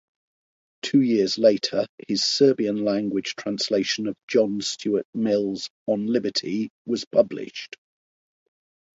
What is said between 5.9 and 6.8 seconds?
Liberty"